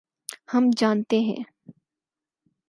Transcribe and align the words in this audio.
ہم 0.47 0.69
جانتے 0.77 1.19
ہیں۔ 1.21 1.41